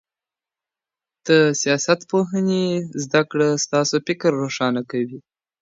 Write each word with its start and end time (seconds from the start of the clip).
د 1.27 1.29
سياست 1.61 1.99
پوهني 2.11 2.65
زده 3.03 3.21
کړه 3.31 3.47
ستاسو 3.65 3.95
فکر 4.07 4.31
روښانه 4.43 4.81
کوي. 4.91 5.19